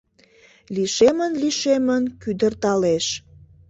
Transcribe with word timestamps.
Лишемын-лишемын 0.75 2.03
кӱдырталеш. 2.21 3.05